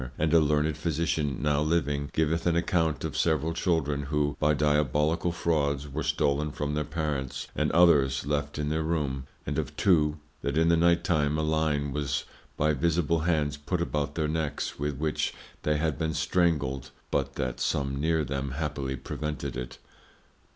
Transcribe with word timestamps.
And 0.17 0.33
a 0.33 0.39
learned 0.39 0.77
Physician 0.77 1.43
now 1.43 1.61
living, 1.61 2.09
giveth 2.11 2.47
an 2.47 2.55
account 2.55 3.03
of 3.03 3.15
several 3.15 3.53
Children, 3.53 4.01
who 4.05 4.35
by 4.39 4.55
Diabolical 4.55 5.31
Frauds 5.31 5.87
were 5.87 6.01
stollen 6.01 6.49
from 6.51 6.73
their 6.73 6.83
Parents, 6.83 7.47
and 7.55 7.71
others 7.71 8.25
left 8.25 8.57
in 8.57 8.69
their 8.69 8.81
room: 8.81 9.27
And 9.45 9.59
of 9.59 9.77
two, 9.77 10.17
that 10.41 10.57
in 10.57 10.69
the 10.69 10.75
night 10.75 11.03
time 11.03 11.37
a 11.37 11.43
Line 11.43 11.91
was 11.93 12.23
by 12.57 12.71
invisible 12.71 13.19
Hands 13.19 13.55
put 13.57 13.79
about 13.79 14.15
their 14.15 14.27
Necks, 14.27 14.79
with 14.79 14.97
which 14.97 15.35
they 15.61 15.77
had 15.77 15.99
been 15.99 16.15
strangled, 16.15 16.89
but 17.11 17.35
that 17.35 17.59
some 17.59 17.99
near 18.01 18.23
them 18.25 18.53
happily 18.53 18.95
prevented 18.95 19.55
it. 19.55 19.77